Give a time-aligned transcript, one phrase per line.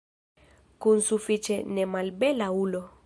[0.85, 2.83] Kun sufiĉe nemalbela ulo.